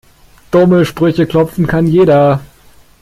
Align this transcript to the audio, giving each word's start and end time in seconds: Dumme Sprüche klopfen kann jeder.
Dumme 0.49 0.83
Sprüche 0.83 1.27
klopfen 1.27 1.67
kann 1.67 1.85
jeder. 1.85 2.39